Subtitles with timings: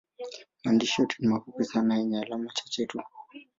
[0.63, 3.01] Maandishi yote ni mafupi sana yenye alama chache tu.